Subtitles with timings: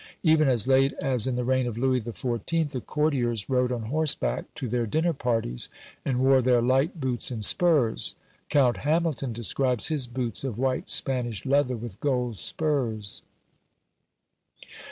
[0.23, 2.71] Even as late as in the reign of Louis XIV.
[2.71, 5.69] the courtiers rode on horseback to their dinner parties,
[6.03, 8.15] and wore their light boots and spurs.
[8.49, 13.21] Count Hamilton describes his boots of white Spanish leather, with gold spurs.